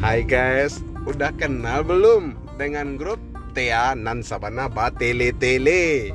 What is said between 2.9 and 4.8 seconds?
grup Tea Nan Sabana